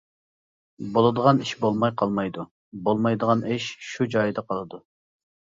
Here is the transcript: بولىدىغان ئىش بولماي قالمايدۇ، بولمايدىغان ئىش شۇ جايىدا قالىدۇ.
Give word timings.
بولىدىغان 0.95 1.41
ئىش 1.43 1.51
بولماي 1.65 1.93
قالمايدۇ، 2.03 2.45
بولمايدىغان 2.89 3.47
ئىش 3.53 3.69
شۇ 3.91 4.09
جايىدا 4.17 4.49
قالىدۇ. 4.49 4.85